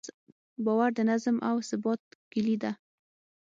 [0.65, 2.01] باور د نظم او ثبات
[2.31, 2.71] کیلي ده.